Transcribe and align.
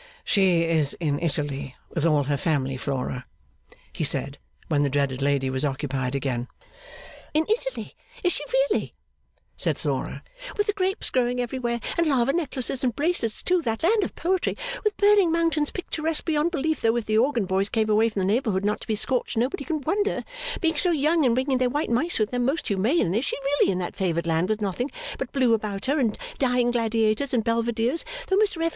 'She 0.25 0.63
is 0.63 0.93
in 0.99 1.19
Italy, 1.19 1.75
with 1.93 2.07
all 2.07 2.23
her 2.23 2.35
family, 2.35 2.75
Flora,' 2.75 3.23
he 3.93 4.03
said, 4.03 4.39
when 4.67 4.81
the 4.81 4.89
dreaded 4.89 5.21
lady 5.21 5.47
was 5.47 5.63
occupied 5.63 6.15
again. 6.15 6.47
'In 7.35 7.45
Italy 7.47 7.93
is 8.23 8.33
she 8.33 8.41
really?' 8.71 8.93
said 9.55 9.77
Flora, 9.77 10.23
'with 10.57 10.65
the 10.65 10.73
grapes 10.73 11.11
growing 11.11 11.39
everywhere 11.39 11.79
and 11.99 12.07
lava 12.07 12.33
necklaces 12.33 12.83
and 12.83 12.95
bracelets 12.95 13.43
too 13.43 13.61
that 13.61 13.83
land 13.83 14.03
of 14.03 14.15
poetry 14.15 14.57
with 14.83 14.97
burning 14.97 15.31
mountains 15.31 15.69
picturesque 15.69 16.25
beyond 16.25 16.49
belief 16.49 16.81
though 16.81 16.95
if 16.95 17.05
the 17.05 17.19
organ 17.19 17.45
boys 17.45 17.69
come 17.69 17.87
away 17.87 18.09
from 18.09 18.21
the 18.21 18.25
neighbourhood 18.33 18.65
not 18.65 18.81
to 18.81 18.87
be 18.87 18.95
scorched 18.95 19.37
nobody 19.37 19.63
can 19.63 19.81
wonder 19.81 20.23
being 20.61 20.75
so 20.77 20.89
young 20.89 21.23
and 21.27 21.35
bringing 21.35 21.59
their 21.59 21.69
white 21.69 21.91
mice 21.91 22.17
with 22.17 22.31
them 22.31 22.43
most 22.43 22.65
humane, 22.69 23.05
and 23.05 23.15
is 23.15 23.25
she 23.25 23.37
really 23.59 23.71
in 23.71 23.77
that 23.77 23.95
favoured 23.95 24.25
land 24.25 24.49
with 24.49 24.61
nothing 24.61 24.89
but 25.19 25.31
blue 25.31 25.53
about 25.53 25.85
her 25.85 25.99
and 25.99 26.17
dying 26.39 26.71
gladiators 26.71 27.35
and 27.35 27.43
Belvederes 27.43 28.03
though 28.29 28.37
Mr 28.37 28.65
F. 28.65 28.69